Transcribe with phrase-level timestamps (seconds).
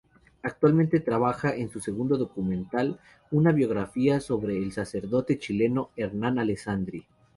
[0.41, 7.05] Actualmente trabaja en su segundo documental, una biografía sobre el sacerdote chileno Hernán Alessandri.